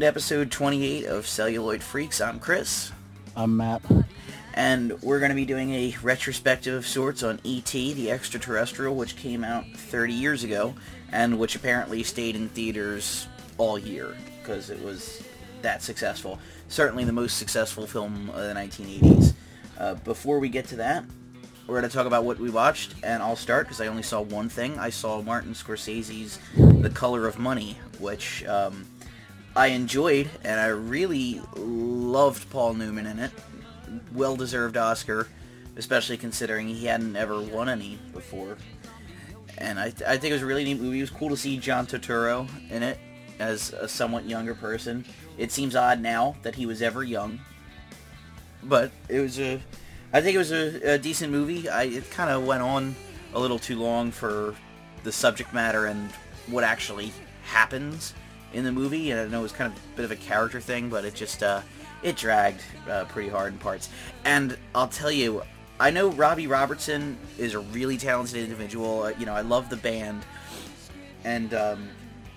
[0.00, 2.22] Welcome to episode 28 of Celluloid Freaks.
[2.22, 2.90] I'm Chris,
[3.36, 3.82] I'm Matt.
[4.54, 9.14] and we're going to be doing a retrospective of sorts on E.T., the extraterrestrial, which
[9.16, 10.74] came out 30 years ago,
[11.12, 15.22] and which apparently stayed in theaters all year because it was
[15.60, 16.38] that successful.
[16.68, 19.34] Certainly the most successful film of the 1980s.
[19.76, 21.04] Uh, before we get to that,
[21.66, 24.22] we're going to talk about what we watched, and I'll start because I only saw
[24.22, 24.78] one thing.
[24.78, 28.86] I saw Martin Scorsese's The Color of Money, which um,
[29.56, 33.32] I enjoyed, and I really loved Paul Newman in it.
[34.12, 35.26] Well-deserved Oscar,
[35.76, 38.56] especially considering he hadn't ever won any before.
[39.58, 40.98] And I, I think it was a really neat movie.
[40.98, 42.98] It was cool to see John Turturro in it
[43.40, 45.04] as a somewhat younger person.
[45.36, 47.40] It seems odd now that he was ever young,
[48.62, 49.60] but it was a
[50.12, 51.68] I think it was a, a decent movie.
[51.68, 52.94] I it kind of went on
[53.32, 54.54] a little too long for
[55.02, 56.10] the subject matter and
[56.46, 57.12] what actually
[57.44, 58.12] happens
[58.52, 59.10] in the movie.
[59.10, 61.14] And I know it was kind of a bit of a character thing, but it
[61.14, 61.62] just uh,
[62.02, 63.88] it dragged uh, pretty hard in parts.
[64.24, 65.42] And I'll tell you,
[65.78, 69.04] I know Robbie Robertson is a really talented individual.
[69.04, 70.24] Uh, you know, I love the band,
[71.24, 71.88] and um,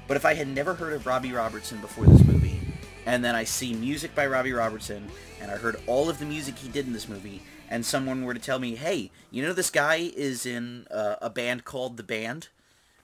[0.08, 2.60] but if I had never heard of Robbie Robertson before this movie,
[3.06, 5.10] and then I see music by Robbie Robertson,
[5.42, 8.34] and I heard all of the music he did in this movie, and someone were
[8.34, 12.04] to tell me, hey, you know this guy is in uh, a band called The
[12.04, 12.48] Band?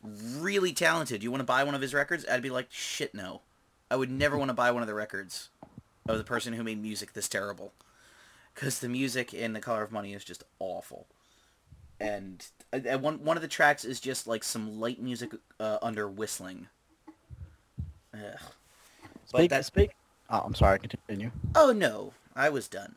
[0.03, 1.23] Really talented.
[1.23, 2.25] You want to buy one of his records?
[2.29, 3.41] I'd be like, shit, no.
[3.91, 5.49] I would never want to buy one of the records
[6.07, 7.73] of the person who made music this terrible.
[8.53, 11.07] Because the music in The Color of Money is just awful.
[11.99, 15.77] And uh, uh, one, one of the tracks is just like some light music uh,
[15.81, 16.67] under whistling.
[18.13, 18.21] Ugh.
[19.31, 19.91] But Speak, that, speak.
[20.29, 20.75] Oh, I'm sorry.
[20.75, 21.31] I can continue.
[21.55, 22.95] oh no, I was done.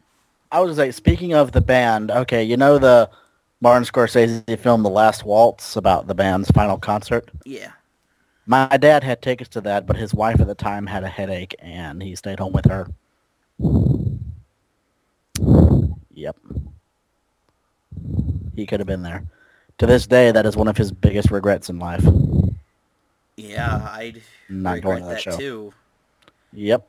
[0.50, 2.10] I was like, speaking of the band.
[2.10, 3.10] Okay, you know the
[3.62, 7.30] Martin Scorsese film, The Last Waltz, about the band's final concert.
[7.46, 7.70] Yeah.
[8.44, 11.54] My dad had tickets to that, but his wife at the time had a headache,
[11.60, 12.88] and he stayed home with her.
[16.12, 16.36] Yep.
[18.56, 19.24] He could have been there.
[19.78, 22.04] To this day, that is one of his biggest regrets in life.
[23.36, 25.36] Yeah, I'd Not regret going to that that show.
[25.36, 25.74] too.
[26.52, 26.88] Yep.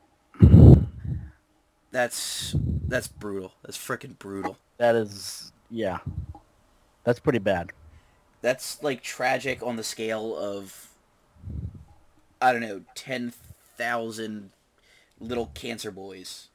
[1.92, 2.56] That's
[2.88, 3.52] that's brutal.
[3.62, 4.58] That's freaking brutal.
[4.78, 5.98] That is, yeah.
[7.04, 7.72] That's pretty bad.
[8.42, 10.90] That's like tragic on the scale of
[12.40, 13.32] I don't know, ten
[13.76, 14.50] thousand
[15.20, 16.48] little cancer boys.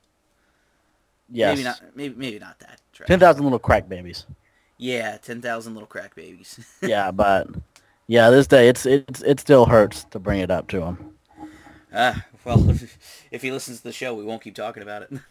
[1.31, 1.55] Yes.
[1.55, 1.81] Maybe not.
[1.95, 2.81] Maybe maybe not that.
[2.91, 3.07] Tragic.
[3.07, 4.25] 10,000 little crack babies.
[4.77, 6.59] Yeah, ten thousand little crack babies.
[6.81, 7.47] yeah, but
[8.07, 11.13] yeah, this day it's it's it still hurts to bring it up to him.
[11.93, 15.11] ah, well, if, if he listens to the show, we won't keep talking about it.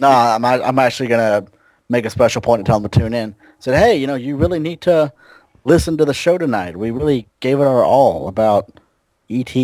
[0.00, 1.44] No, I'm I'm actually gonna
[1.88, 3.34] make a special point to tell them to tune in.
[3.58, 5.12] Said, hey, you know, you really need to
[5.64, 6.76] listen to the show tonight.
[6.76, 8.80] We really gave it our all about
[9.30, 9.54] ET.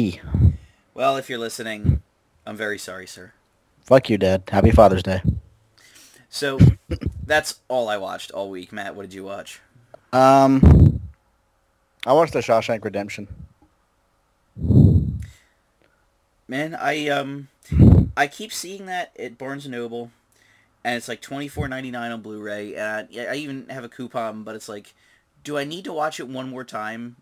[0.94, 2.02] well, if you're listening,
[2.46, 3.32] I'm very sorry, sir.
[3.84, 4.44] Fuck you, Dad.
[4.48, 5.22] Happy Father's Day.
[6.28, 6.58] So
[7.24, 8.72] that's all I watched all week.
[8.72, 9.60] Matt, what did you watch?
[10.12, 11.00] Um,
[12.06, 13.28] I watched The Shawshank Redemption.
[16.46, 17.48] Man, I um
[18.16, 20.10] I keep seeing that at Barnes and Noble,
[20.84, 23.84] and it's like twenty four ninety nine on Blu Ray, and I, I even have
[23.84, 24.94] a coupon, but it's like,
[25.42, 27.16] do I need to watch it one more time?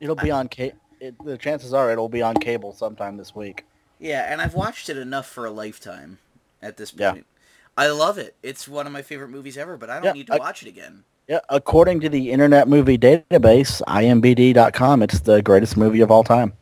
[0.00, 3.64] It'll be on ca- it, The chances are it'll be on cable sometime this week.
[3.98, 6.18] Yeah, and I've watched it enough for a lifetime
[6.62, 7.00] at this point.
[7.18, 7.22] Yeah.
[7.76, 8.34] I love it.
[8.42, 10.62] It's one of my favorite movies ever, but I don't Yeah, need to I- watch
[10.62, 11.04] it again.
[11.28, 16.54] Yeah, according to the Internet Movie Database, IMBD.com, it's the greatest movie of all time.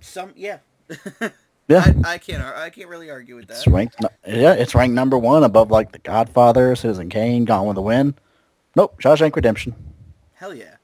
[0.00, 0.58] Some yeah.
[1.68, 1.84] Yeah.
[2.04, 3.58] I, I can't I can't really argue with that.
[3.58, 3.96] It's ranked.
[4.26, 8.14] Yeah, it's ranked number one above like The Godfather, Citizen Kane, Gone with the Wind.
[8.74, 9.74] Nope, Shawshank Redemption.
[10.34, 10.76] Hell yeah.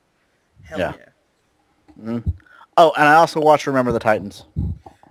[0.63, 0.93] Hell Yeah.
[2.05, 2.21] yeah.
[2.77, 4.45] Oh, and I also watched Remember the Titans.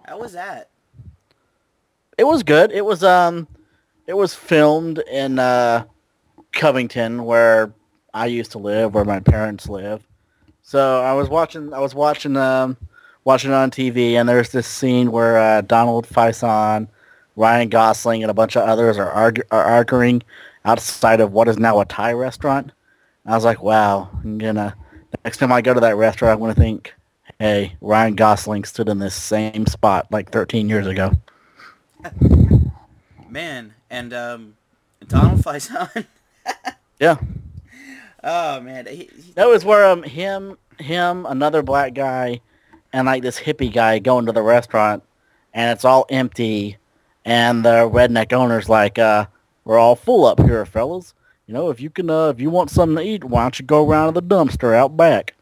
[0.05, 0.69] How was that?
[2.17, 2.71] It was good.
[2.71, 3.47] It was um,
[4.05, 5.85] it was filmed in uh,
[6.51, 7.73] Covington, where
[8.13, 10.05] I used to live, where my parents live.
[10.61, 11.73] So I was watching.
[11.73, 12.77] I was watching um,
[13.25, 16.87] watching it on TV, and there's this scene where uh, Donald Faison,
[17.35, 20.23] Ryan Gosling, and a bunch of others are, argu- are arguing
[20.65, 22.71] outside of what is now a Thai restaurant.
[23.25, 24.75] And I was like, wow, I'm gonna
[25.23, 26.93] next time I go to that restaurant, I'm gonna think,
[27.39, 31.11] hey, Ryan Gosling stood in this same spot like 13 years ago.
[33.29, 34.55] Man, and um
[35.07, 36.05] Donald Faison.
[36.99, 37.17] Yeah.
[38.23, 38.85] oh man.
[38.85, 42.39] He, he- That was where um him him another black guy
[42.93, 45.03] and like this hippie guy going to the restaurant
[45.53, 46.77] and it's all empty
[47.25, 49.25] and the redneck owner's like uh
[49.65, 51.13] we're all full up here fellas
[51.47, 53.65] you know if you can uh if you want something to eat why don't you
[53.65, 55.33] go around to the dumpster out back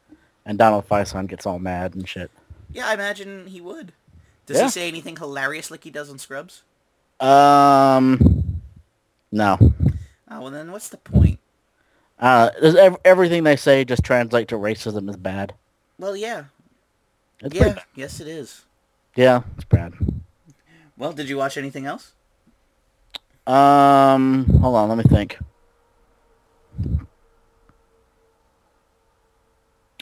[0.46, 2.32] and Donald Faison gets all mad and shit
[2.74, 3.92] Yeah, I imagine he would.
[4.48, 4.64] Does Yeah.
[4.64, 6.64] he say anything hilarious like he does on Scrubs?
[7.20, 8.62] Um,
[9.32, 9.58] no.
[10.30, 11.40] Oh, well then what's the point?
[12.20, 15.54] Uh, ev- everything they say just translate to racism is bad.
[16.00, 16.46] Well, yeah.
[17.42, 18.66] It's yeah, pretty yes it is.
[19.16, 19.94] Yeah, it's bad.
[20.98, 22.14] Well, did you watch anything else?
[23.48, 25.40] Um, hold on, let me think.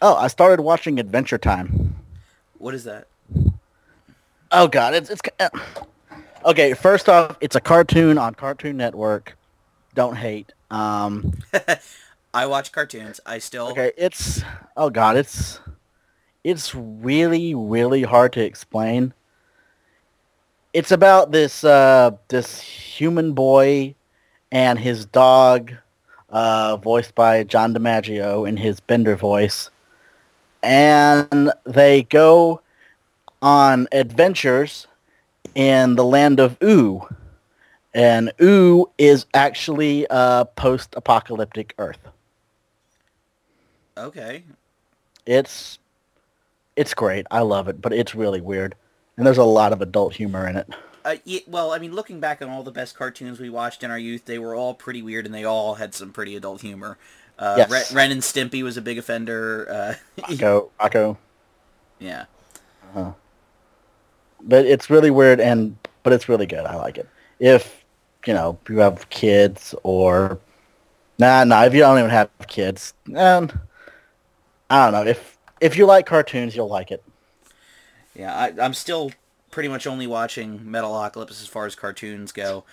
[0.02, 1.96] Oh, I started watching Adventure Time.
[2.58, 3.08] What is that?
[4.52, 5.22] Oh God, it's it's.
[5.40, 5.50] uh,
[6.46, 9.38] Okay, first off, it's a cartoon on Cartoon Network.
[9.94, 10.54] Don't hate.
[10.72, 11.34] Um,
[12.34, 13.20] I watch cartoons.
[13.26, 14.42] I still okay, it's
[14.78, 15.60] oh God, it's
[16.50, 19.14] it's really really hard to explain.
[20.74, 23.94] It's about this uh, this human boy
[24.52, 25.72] and his dog,
[26.30, 29.70] uh, voiced by John DiMaggio in his Bender voice,
[30.64, 32.62] and they go
[33.44, 34.88] on adventures
[35.54, 37.08] in the land of Ooo.
[37.94, 42.00] And Ooo is actually a post-apocalyptic Earth.
[43.98, 44.44] Okay.
[45.26, 45.80] It's
[46.80, 47.28] it's great.
[47.30, 48.74] I love it, but it's really weird.
[49.18, 50.68] And there's a lot of adult humor in it.
[51.04, 53.92] Uh, ye- well, I mean, looking back on all the best cartoons we watched in
[53.92, 56.98] our youth, they were all pretty weird, and they all had some pretty adult humor.
[57.38, 57.72] Uh, Yes.
[57.72, 59.68] Ren, Ren and Stimpy was a big offender.
[59.70, 60.22] Uh,
[60.80, 61.18] Rocko.
[62.00, 62.26] yeah.
[64.42, 66.66] But it's really weird and but it's really good.
[66.66, 67.08] I like it.
[67.40, 67.84] If
[68.26, 70.40] you know, you have kids or
[71.18, 73.50] nah nah, if you don't even have kids, um
[74.70, 75.10] I don't know.
[75.10, 77.04] If if you like cartoons you'll like it.
[78.16, 79.12] Yeah, I, I'm still
[79.52, 82.64] pretty much only watching Metalocalypse as far as cartoons go.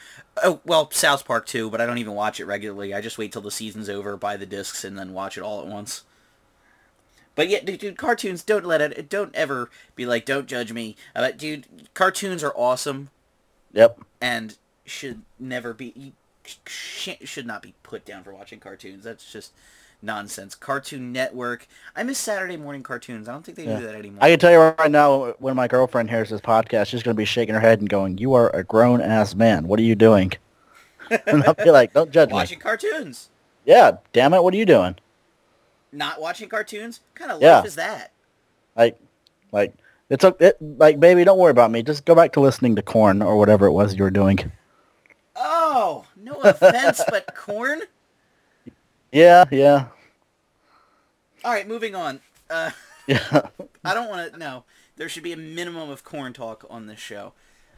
[0.43, 2.93] Oh, well, South Park too, but I don't even watch it regularly.
[2.93, 5.61] I just wait till the season's over, buy the discs, and then watch it all
[5.61, 6.05] at once.
[7.35, 9.09] But yeah, dude, dude, cartoons don't let it.
[9.11, 10.97] Don't ever be like, don't judge me.
[11.15, 13.11] Uh, dude, cartoons are awesome
[13.73, 14.01] Yep.
[14.21, 14.57] and
[14.87, 16.13] should never be you
[16.65, 19.05] sh- should not be put down for watching cartoons.
[19.05, 19.53] That's just
[20.07, 20.55] nonsense.
[20.55, 21.67] Cartoon Network.
[21.95, 23.29] I miss Saturday morning cartoons.
[23.29, 23.81] I don't think they Yeah.
[23.81, 24.25] do that anymore.
[24.25, 27.19] I can tell you right now when my girlfriend hears this podcast, she's going to
[27.19, 29.69] be shaking her head and going, "You are a grown ass man.
[29.69, 30.33] What are you doing?"
[31.27, 33.29] and I'll be like, "Don't judge me." Watching cartoons.
[33.67, 34.97] Yeah, damn it, what are you doing?
[35.93, 37.01] not watching cartoons?
[37.13, 37.57] What kind of Yeah.
[37.59, 38.13] life is that?
[38.77, 38.99] Like,
[39.51, 39.73] like
[40.11, 41.83] it's a, it, like baby, don't worry about me.
[41.83, 44.53] Just go back to listening to Korn or whatever it was you were doing.
[45.35, 47.81] Oh, no offense, but Korn?
[49.13, 49.87] Yeah, yeah,
[51.47, 52.19] All right, moving on.
[52.51, 52.73] Uh,
[53.07, 53.43] yeah.
[53.85, 54.65] I don't want to, no.
[54.97, 57.35] There should be a minimum of Korn talk on this show.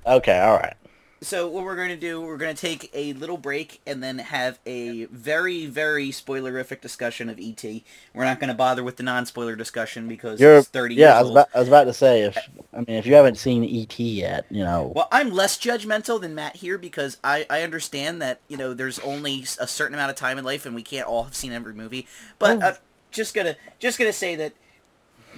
[0.06, 0.72] okay, all right.
[1.20, 4.20] So what we're going to do, we're going to take a little break and then
[4.20, 7.84] have a very, very spoilerific discussion of E.T.
[8.14, 11.18] We're not going to bother with the non-spoiler discussion because You're it's 30 yeah.
[11.18, 12.38] I was about I was about to say if
[12.72, 14.92] I mean if you haven't seen ET yet, you know.
[14.94, 19.00] Well, I'm less judgmental than Matt here because I, I understand that, you know, there's
[19.00, 21.74] only a certain amount of time in life and we can't all have seen every
[21.74, 22.06] movie.
[22.38, 22.66] But Oh.
[22.66, 22.74] I'm
[23.10, 24.52] just gonna just gonna say that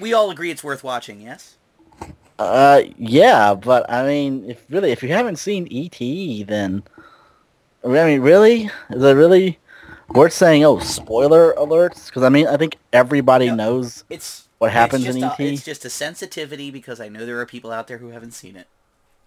[0.01, 1.57] we all agree it's worth watching, yes?
[2.39, 5.99] Uh, yeah, but I mean, if really, if you haven't seen ET,
[6.47, 6.83] then
[7.85, 9.59] I mean, really, is it really
[10.09, 10.65] worth saying?
[10.65, 12.07] Oh, spoiler alerts?
[12.07, 13.55] Because I mean, I think everybody No.
[13.57, 15.39] knows It's what happens it's in ET.
[15.39, 18.33] A, it's just a sensitivity because I know there are people out there who haven't
[18.33, 18.69] seen it.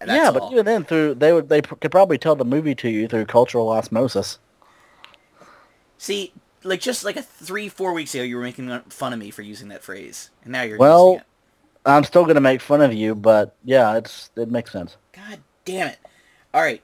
[0.04, 0.52] Yeah, but all.
[0.52, 3.26] even then, through they would they pr- could probably tell the movie to you through
[3.26, 4.38] cultural osmosis.
[5.98, 6.32] See,
[6.64, 9.42] like just like a three, four weeks ago, you were making fun of me for
[9.42, 11.26] using that phrase, and now you're Well- using it.
[11.86, 14.96] I'm still gonna make fun of you, but yeah, it's it makes sense.
[15.12, 15.98] God damn it!
[16.54, 16.82] All right,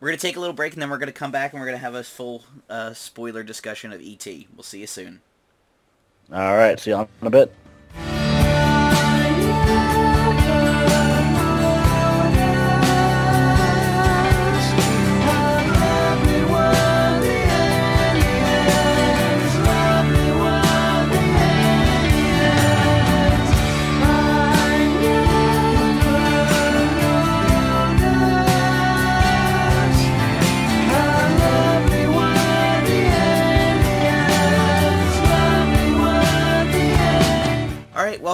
[0.00, 1.78] we're gonna take a little break, and then we're gonna come back, and we're gonna
[1.78, 4.26] have a full uh, spoiler discussion of ET.
[4.54, 5.22] We'll see you soon.
[6.30, 7.54] All right, see you on in a bit.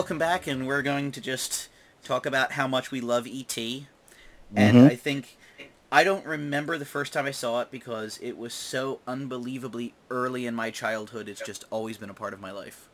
[0.05, 1.71] Welcome back, and we're going to just
[2.03, 3.87] talk about how much we love ET.
[4.55, 4.91] And Mhm.
[4.91, 5.39] I think
[5.91, 10.45] I don't remember the first time I saw it because it was so unbelievably early
[10.45, 11.27] in my childhood.
[11.27, 12.91] It's just always been a part of my life.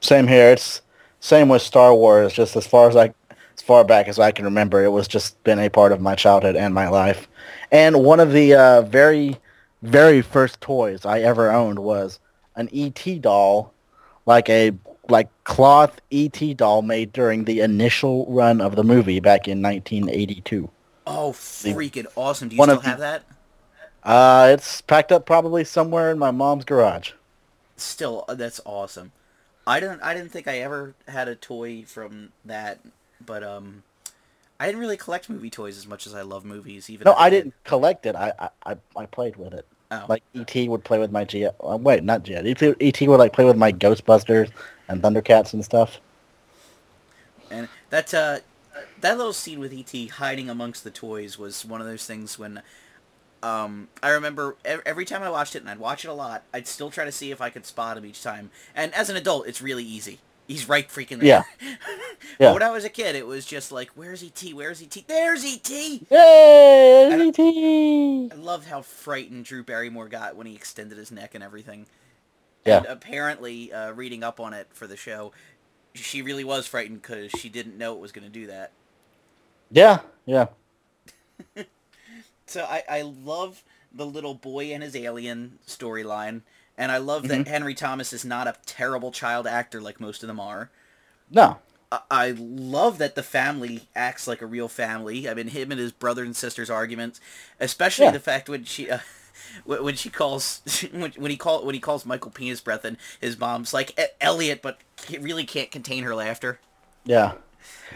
[0.00, 0.52] Same here.
[0.52, 0.80] It's
[1.20, 2.32] same with Star Wars.
[2.32, 3.12] Just as far as I,
[3.54, 6.14] as far back as I can remember, it was just been a part of my
[6.14, 7.28] childhood and my life.
[7.70, 9.36] And one of the uh, very,
[9.82, 12.18] very first toys I ever owned was
[12.56, 13.74] an ET doll,
[14.24, 14.72] like a
[15.10, 20.70] like cloth ET doll made during the initial run of the movie back in 1982.
[21.06, 22.48] Oh, freaking awesome!
[22.48, 23.24] Do you One still of have that?
[24.02, 27.12] Uh, it's packed up probably somewhere in my mom's garage.
[27.76, 29.12] Still, uh, that's awesome.
[29.66, 30.02] I didn't.
[30.02, 32.80] I didn't think I ever had a toy from that,
[33.24, 33.82] but um,
[34.58, 36.90] I didn't really collect movie toys as much as I love movies.
[36.90, 38.14] Even No, I didn't collect it.
[38.14, 39.66] I, I, I played with it.
[39.90, 40.04] Oh.
[40.08, 41.46] Like ET would play with my G.
[41.46, 42.34] Uh, wait, not G.
[42.34, 44.50] ET, ET would like play with my Ghostbusters
[44.88, 46.00] and Thundercats and stuff.
[47.50, 48.38] And that uh,
[49.00, 52.62] that little scene with ET hiding amongst the toys was one of those things when
[53.42, 56.68] um, I remember every time I watched it, and I'd watch it a lot, I'd
[56.68, 58.50] still try to see if I could spot him each time.
[58.74, 60.20] And as an adult, it's really easy.
[60.50, 61.44] He's right freaking there.
[61.60, 61.76] Yeah.
[62.38, 62.54] Yeah.
[62.54, 64.42] when I was a kid, it was just like, where's ET?
[64.54, 64.96] Where's ET?
[65.06, 65.68] There's ET!
[65.70, 68.34] Yay, And- ET!
[68.34, 71.84] I loved how frightened Drew Barrymore got when he extended his neck and everything.
[72.64, 72.78] Yeah.
[72.78, 75.32] And apparently, uh, reading up on it for the show,
[75.94, 78.72] she really was frightened because she didn't know it was going to do that.
[79.70, 80.46] Yeah, yeah.
[82.46, 86.40] So I, I love the little boy and his alien storyline,
[86.80, 90.26] and I love that Henry Thomas is not a terrible child actor like most of
[90.26, 90.70] them are.
[91.30, 91.58] No.
[91.92, 95.28] I- I love that the family acts like a real family.
[95.28, 97.20] I mean, him and his brother and sister's arguments,
[97.60, 98.12] especially Yeah.
[98.12, 99.00] the fact when she, uh,
[99.64, 103.38] when she calls, when, when he call when he calls Michael penis breath, and his
[103.38, 106.60] mom's like "E- Elliott, but he really can't contain her laughter.
[107.04, 107.34] Yeah.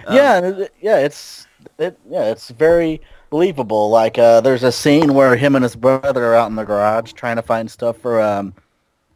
[0.06, 1.46] Um, yeah, yeah, it's
[1.78, 3.00] it yeah, it's very
[3.30, 3.90] believable.
[3.90, 7.12] Like uh there's a scene where him and his brother are out in the garage
[7.12, 8.54] trying to find stuff for um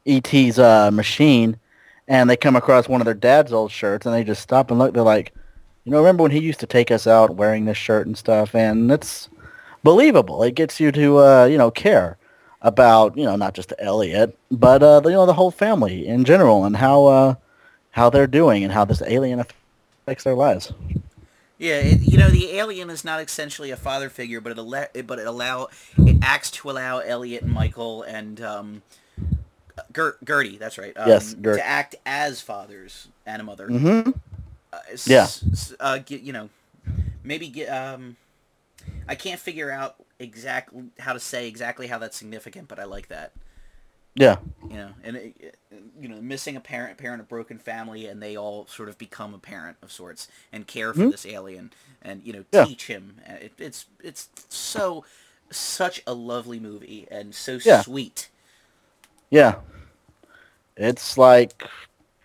[0.08, 1.58] ET's uh machine
[2.08, 4.78] and they come across one of their dad's old shirts and they just stop and
[4.78, 5.32] look they're like,
[5.84, 8.54] "You know, remember when he used to take us out wearing this shirt and stuff?"
[8.54, 9.28] And it's
[9.82, 10.42] believable.
[10.42, 12.16] It gets you to uh, you know, care
[12.62, 16.24] about, you know, not just Elliott, but uh the, you know, the whole family in
[16.24, 17.34] general and how uh
[17.92, 20.72] how they're doing and how this alien affects their lives.
[21.58, 24.86] Yeah, it, you know the alien is not essentially a father figure, but it allow,
[25.04, 28.82] but it allow it acts to allow Elliott and Michael and um,
[29.94, 33.68] Ger- Gertie, that's right, um, Yes, to act as fathers and a mother.
[33.68, 34.10] Mm-hmm.
[34.72, 35.22] Uh, s- Yeah.
[35.24, 36.48] s- uh, get, you know,
[37.24, 37.68] maybe get.
[37.68, 38.16] Um,
[39.08, 43.08] I can't figure out exactly how to say exactly how that's significant, but I like
[43.08, 43.32] that.
[44.14, 44.36] Yeah.
[44.68, 45.58] You know, and it,
[46.00, 49.32] you know, missing a parent, parent, a broken family, and they all sort of become
[49.32, 51.10] a parent of sorts and care for Mhm.
[51.12, 52.64] this alien, and you know, Yeah.
[52.64, 53.20] teach him.
[53.26, 55.04] It, it's it's so
[55.50, 57.82] such a lovely movie and so Yeah.
[57.82, 58.28] sweet.
[59.30, 59.56] Yeah.
[60.76, 61.64] It's like,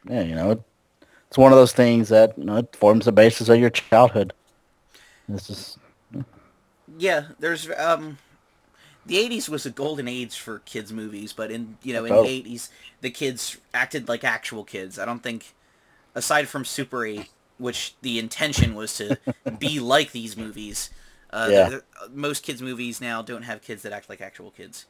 [0.10, 0.64] yeah, you know,
[1.30, 4.34] it's one of those things that you know it forms the basis of your childhood.
[5.30, 5.80] It's just
[6.98, 8.18] Yeah, there's um
[9.06, 12.22] the 80s was a golden age for kids movies, but in you know in Oh.
[12.22, 12.70] the 80s
[13.02, 15.00] the kids acted like actual kids.
[15.00, 15.56] I don't think
[16.16, 19.18] aside from Super 8, which the intention was to
[19.58, 20.92] be like these movies,
[21.32, 21.70] uh, Yeah.
[22.12, 24.88] most kids movies now don't have kids that act like actual kids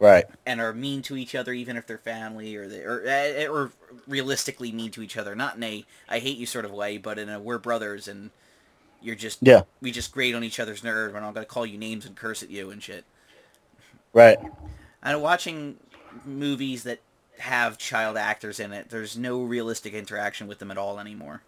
[0.00, 0.24] right.
[0.44, 3.70] and are mean to each other even if they're family or they or, uh, or
[4.08, 7.18] realistically mean to each other, not in a I hate you sort of way, but
[7.18, 8.30] in a we're brothers and
[9.00, 9.62] you're just Yeah.
[9.80, 12.42] we just grate on each other's nerve and I'm gonna call you names and curse
[12.42, 13.04] at you and shit.
[14.12, 14.38] Right.
[15.02, 15.76] And watching
[16.24, 17.00] movies that
[17.38, 21.42] have child actors in it, there's no realistic interaction with them at all anymore.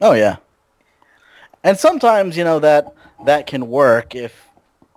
[0.00, 0.36] Oh yeah.
[1.62, 2.92] And sometimes you know that
[3.24, 4.48] that can work if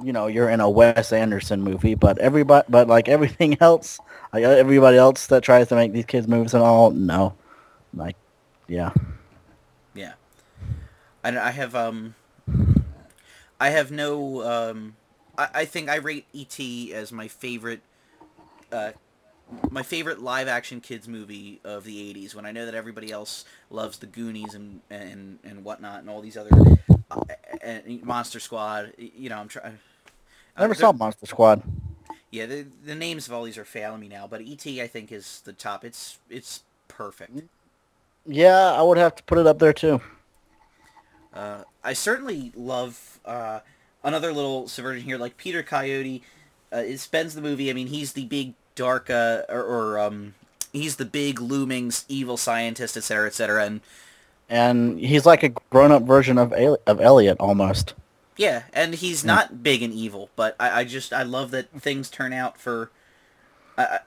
[0.03, 3.99] you know you're in a Wes Anderson movie, but everybody, but like everything else,
[4.33, 7.33] like everybody else that tries to make these kids movies and all, no,
[7.93, 8.15] like,
[8.67, 8.91] yeah,
[9.95, 10.13] Yeah.
[11.23, 12.15] And I have um
[13.59, 14.95] I have no um
[15.37, 16.93] I, I think I rate E.T.
[16.93, 17.81] as my favorite
[18.71, 18.91] uh
[19.71, 23.45] my favorite live action kids movie of the 80s when I know that everybody else
[23.69, 26.51] loves the Goonies and and and whatnot and all these other
[27.67, 29.77] and Monster Squad you know I'm trying
[30.57, 31.61] I never saw Monster Squad.
[32.31, 34.81] Yeah, the the names of all these are failing me now, but E.T.
[34.81, 35.85] I think is the top.
[35.85, 37.43] It's it's perfect.
[38.25, 40.01] Yeah, I would have to put it up there too.
[41.33, 43.59] Uh, I certainly love uh,
[44.03, 46.23] another little subversion here, like Peter Coyote.
[46.73, 47.69] Uh, it spends the movie.
[47.69, 50.33] I mean, he's the big dark, uh, or, or um,
[50.73, 53.65] he's the big looming evil scientist, etc., etc.
[53.65, 53.81] And
[54.49, 57.93] And he's like a grown-up version of El- of Elliott almost.
[58.37, 62.09] yeah, and he's not big and evil, but I, I just I love that things
[62.09, 62.89] turn out for.
[63.77, 63.99] I-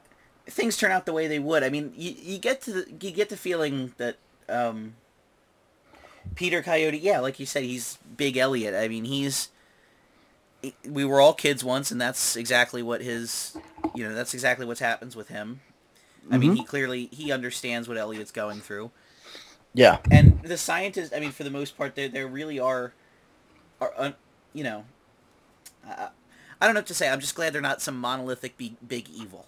[0.47, 1.63] things turn out the way they would.
[1.63, 4.17] I mean, you, you get to the, you get the feeling that
[4.49, 4.95] um,
[6.35, 8.75] Peter Coyote, yeah, like you said, he's Big Elliott.
[8.75, 9.49] I mean, he's
[10.89, 13.57] we were all kids once, and that's exactly what his,
[13.95, 15.61] you know, that's exactly what happens with him.
[16.31, 16.57] I mean, Mhm.
[16.59, 18.91] he clearly he understands what Elliott's going through,
[19.75, 19.99] Yeah.
[20.11, 21.13] and the scientists.
[21.15, 22.93] I mean, for the most part, there there really are,
[23.81, 24.13] are uh,
[24.53, 24.85] you know,
[25.89, 26.09] uh,
[26.61, 27.09] I don't know what to say.
[27.09, 29.47] I'm just glad they're not some monolithic big, big evil.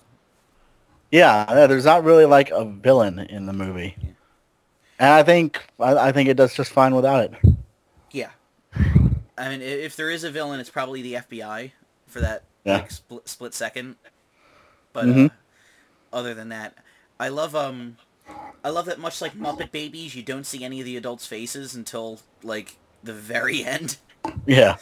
[1.11, 4.09] Yeah, there's not really like a villain in the movie, Yeah.
[4.99, 7.55] and I think I, I think it does just fine without it.
[8.11, 8.31] Yeah.
[9.37, 11.73] I mean, if there is a villain, it's probably the FBI
[12.07, 12.75] for that Yeah.
[12.75, 13.97] like split, split second.
[14.93, 15.27] But Mhm.
[15.31, 16.75] uh, other than that,
[17.19, 17.97] I love um,
[18.65, 21.75] I love that much like Muppet Babies, you don't see any of the adults' faces
[21.75, 23.97] until like the very end.
[24.47, 24.77] Yeah,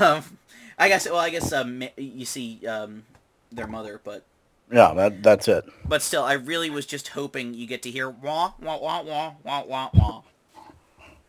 [0.00, 0.38] Um,
[0.78, 1.06] I guess.
[1.06, 3.04] Well, I guess um, you see um,
[3.52, 4.24] their mother, but
[4.70, 5.64] yeah, that that's it.
[5.86, 9.34] but still, I really was just hoping you get to hear wah wah wah wah
[9.42, 10.22] wah wah wah.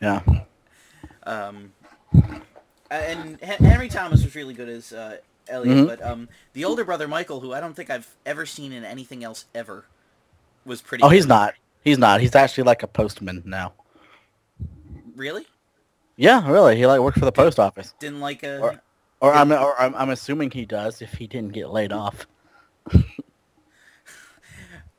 [0.02, 0.22] Yeah,
[1.24, 1.72] Um,
[2.90, 5.18] and Henry Thomas was really good as uh,
[5.48, 5.88] Elliott, Mhm.
[5.88, 9.24] but um, the older brother Michael, who I don't think I've ever seen in anything
[9.24, 9.86] else ever,
[10.66, 11.04] was pretty.
[11.04, 11.54] Oh, he's not.
[11.84, 12.22] He's not.
[12.22, 13.74] He's actually like a postman now.
[15.16, 15.46] really.
[16.18, 16.78] Yeah, really.
[16.78, 18.60] He like worked for the post office, Didn't like a.
[18.60, 18.82] Or-
[19.22, 22.28] or I'm or I'm, I'm assuming he does if he didn't get laid off.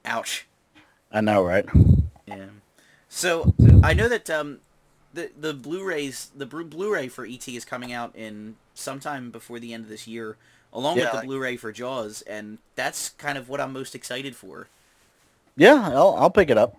[0.04, 0.46] Ouch.
[1.12, 1.64] I know, right?
[2.26, 2.46] Yeah.
[3.08, 4.60] So I know that um,
[5.12, 9.72] the the Blu-rays the Blu- Blu-ray for ET is coming out in sometime before the
[9.74, 10.36] end of this year,
[10.72, 13.94] along Yeah, with the like- Blu-ray for Jaws, and that's kind of what I'm most
[13.94, 14.68] excited for.
[15.56, 16.76] Yeah, I'll I'll pick it up.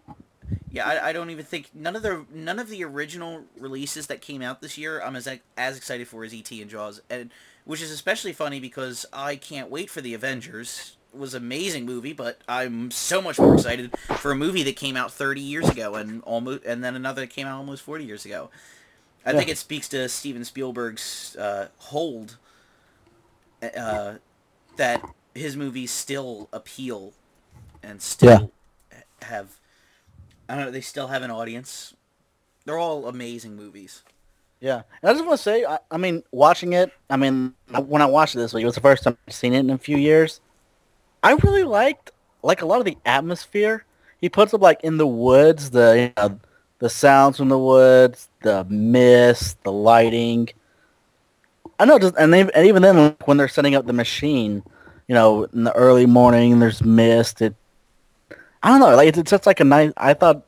[0.72, 4.22] Yeah, I, I don't even think none of the none of the original releases that
[4.22, 7.32] came out this year I'm as as excited for as ET and Jaws, and
[7.66, 10.98] which is especially funny because I can't wait for the Avengers.
[11.14, 14.76] It was an amazing movie, but I'm so much more excited for a movie that
[14.76, 18.06] came out 30 years ago and almost and then another that came out almost 40
[18.06, 18.50] years ago.
[19.26, 19.38] I Yeah.
[19.38, 22.38] think it speaks to Steven Spielberg's uh, hold
[23.76, 24.16] uh,
[24.78, 27.14] that his movies still appeal
[27.84, 28.52] and still
[29.22, 29.60] have
[30.50, 31.94] I don't know, they still have an audience.
[32.66, 34.04] They're all amazing movies.
[34.60, 37.54] Yeah, and I just want to say, I, I mean, watching it, I mean,
[37.86, 39.70] when I watched it this week, it was the first time I've seen it in
[39.70, 40.42] a few years.
[41.22, 43.86] I really liked, like, a lot of the atmosphere.
[44.20, 46.40] He puts up, like, in the woods, the you know,
[46.80, 50.50] the sounds from the woods, the mist, the lighting.
[51.80, 54.64] I know, just and, they, and even then, when they're setting up the machine,
[55.08, 57.44] you know, in the early morning, there's mist.
[57.44, 57.54] It,
[58.64, 59.92] I don't know, like, it's just like a nice.
[59.98, 60.46] I thought,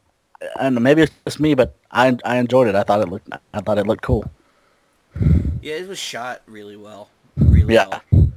[0.56, 2.76] I don't know, maybe it's just me, but I I enjoyed it.
[2.76, 4.30] I thought it looked, I thought it looked cool.
[5.62, 7.10] Yeah, it was shot really well.
[7.38, 8.00] Really Yeah.
[8.14, 8.30] well.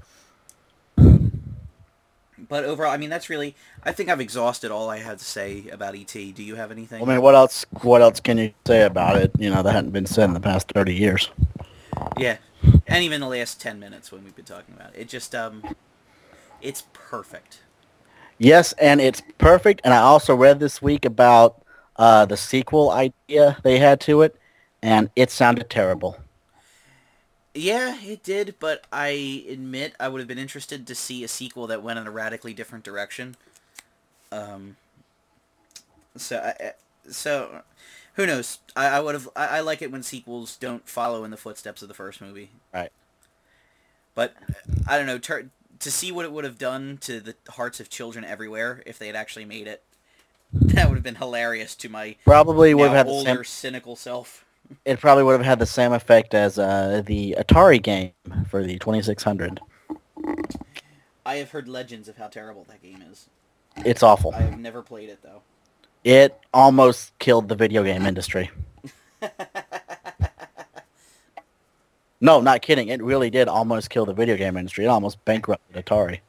[0.98, 1.32] Um,
[2.48, 3.54] but overall, I mean, that's really.
[3.82, 6.12] I think I've exhausted all I had to say about ET.
[6.12, 7.02] Do you have anything?
[7.02, 7.64] I mean, what else?
[7.82, 9.32] What else can you say about it?
[9.38, 11.30] You know, that hadn't been said in the past thirty years.
[12.18, 12.38] Yeah,
[12.86, 15.62] and even the last ten minutes when we've been talking about it, it just um,
[16.60, 17.60] it's perfect.
[18.38, 19.80] Yes, and it's perfect.
[19.84, 21.62] And I also read this week about
[21.96, 24.36] uh, the sequel idea they had to it,
[24.82, 26.18] and it sounded terrible.
[27.54, 31.66] Yeah, it did, but I admit I would have been interested to see a sequel
[31.66, 33.36] that went in a radically different direction.
[34.30, 34.76] Um.
[36.16, 36.72] So, I,
[37.10, 37.62] so,
[38.14, 38.58] who knows?
[38.74, 39.28] I, I would have.
[39.36, 42.50] I, I like it when sequels don't follow in the footsteps of the first movie.
[42.72, 42.90] Right.
[44.14, 44.34] But
[44.86, 45.18] I don't know.
[45.18, 45.50] Tur-
[45.82, 49.06] to see what it would have done to the hearts of children everywhere if they
[49.06, 49.82] had actually made it,
[50.52, 53.44] that would have been hilarious to my Probably would have had the older, same.
[53.44, 54.44] cynical self.
[54.84, 58.12] It probably would have had the same effect as uh, the Atari game
[58.48, 59.60] for the 2600.
[61.26, 63.28] I have heard legends of how terrible that game is.
[63.84, 64.32] It's awful.
[64.34, 65.42] I have never played it though.
[66.04, 68.50] It almost killed the video game industry.
[72.22, 72.88] No, not kidding.
[72.88, 74.84] It really did almost kill the video game industry.
[74.84, 76.20] It almost bankrupted Atari.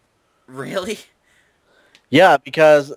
[0.48, 0.98] Really?
[2.10, 2.92] Yeah, because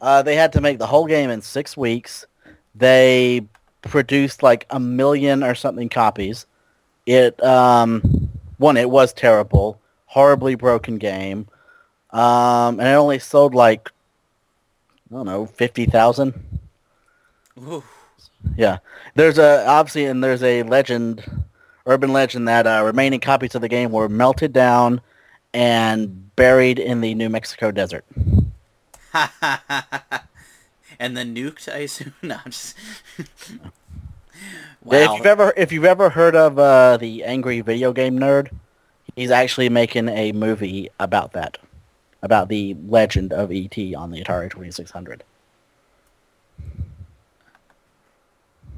[0.00, 2.26] uh, they had to make the whole game in six weeks.
[2.74, 3.46] They
[3.82, 6.46] produced like a million or something copies.
[7.06, 11.46] It um, one, it was terrible, horribly broken game,
[12.10, 13.90] um, and it only sold like
[15.10, 16.34] I don't know fifty thousand.
[18.56, 18.78] Yeah,
[19.14, 21.24] there's a obviously, and there's a legend,
[21.86, 25.00] urban legend that uh, remaining copies of the game were melted down
[25.54, 28.04] and buried in the New Mexico desert.
[30.98, 32.12] and then nuked, I assume.
[32.22, 32.76] No, I'm just.
[34.84, 38.50] Yeah, If you've ever if you've ever heard of uh, the angry video game nerd,
[39.16, 41.58] he's actually making a movie about that,
[42.22, 45.24] about the legend of ET on the Atari Twenty Six Hundred.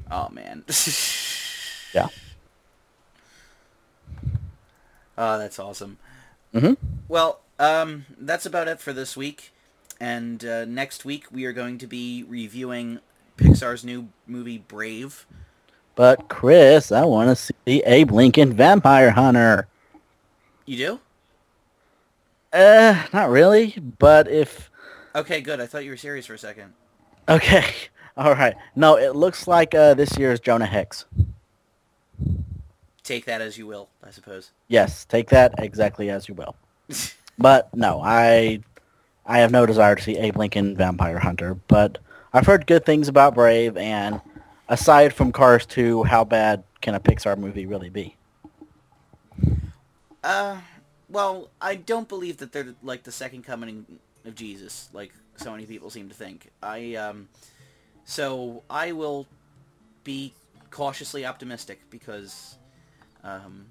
[0.09, 0.63] Oh man.
[1.93, 2.07] Yeah.
[5.21, 5.97] Oh, that's awesome.
[6.53, 6.77] Mhm.
[7.09, 9.51] Well, um, that's about it for this week.
[9.99, 12.99] And uh, next week we are going to be reviewing
[13.37, 15.25] Pixar's new movie Brave.
[15.95, 19.67] But Chris, I want to see Abe Lincoln Vampire Hunter.
[20.65, 20.99] You do?
[22.57, 23.75] Uh, not really.
[23.99, 24.71] But if
[25.15, 25.59] Okay, good.
[25.59, 26.73] I thought you were serious for a second.
[27.27, 27.65] okay,
[28.17, 28.55] all right.
[28.75, 31.03] No, it looks like uh, this year's Jonah Hex.
[33.09, 34.51] Take that as you will, I suppose.
[34.67, 36.55] Yes, take that exactly as you will.
[37.39, 38.59] But no, I
[39.25, 41.55] I have no desire to see Abe Lincoln Vampire Hunter.
[41.55, 41.97] But
[42.33, 44.21] I've heard good things about Brave, and
[44.67, 48.15] aside from Cars 2, how bad can a Pixar movie really be?
[50.21, 50.57] Uh,
[51.07, 53.85] well, I don't believe that they're like the second coming
[54.25, 56.51] of Jesus, like so many people seem to think.
[56.61, 57.29] I um,
[58.05, 59.25] so I will
[60.03, 60.35] be
[60.69, 62.58] cautiously optimistic because
[63.23, 63.65] um,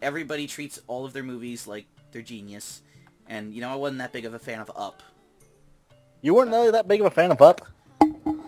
[0.00, 2.82] everybody treats all of their movies like they're genius,
[3.28, 5.02] and you know I wasn't that big of a fan of Up.
[6.20, 7.66] You weren't really that big of a fan of Up?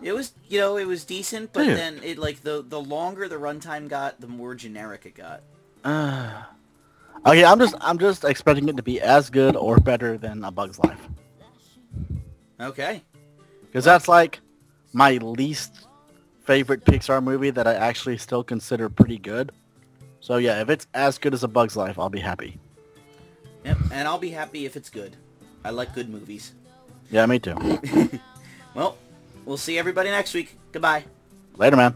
[0.02, 1.76] It was, you know, it was decent, but Dude.
[1.76, 5.42] then it like the the longer the runtime got, the more generic it got.
[5.82, 6.42] Uh,
[7.26, 10.50] okay, I'm just I'm just expecting it to be as good or better than A
[10.50, 11.08] Bug's Life.
[12.60, 13.02] Okay.
[13.62, 14.40] Because that's like
[14.92, 15.86] my least
[16.44, 19.52] favorite Pixar movie that I actually still consider pretty good.
[20.24, 22.58] So yeah, if it's as good as A Bug's Life, I'll be happy.
[23.66, 25.16] Yep, and I'll be happy if it's good.
[25.62, 26.54] I like good movies.
[27.10, 27.54] Yeah, me too.
[28.74, 28.96] Well,
[29.44, 30.58] we'll see everybody next week.
[30.72, 31.04] Goodbye.
[31.56, 31.94] Later, man.